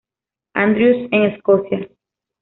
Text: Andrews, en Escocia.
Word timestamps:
Andrews, 0.55 1.09
en 1.11 1.23
Escocia. 1.25 1.87